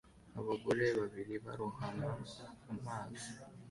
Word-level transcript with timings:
Abagore 0.39 0.85
babiri 0.99 1.35
barohama 1.45 2.11
amazi 2.73 3.27